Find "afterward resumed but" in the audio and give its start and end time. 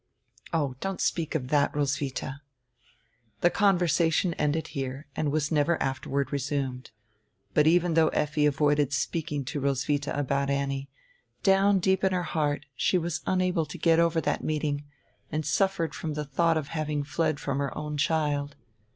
5.79-7.67